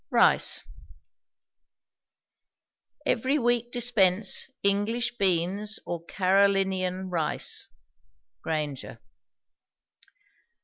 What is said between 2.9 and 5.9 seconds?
Every week dispense English beans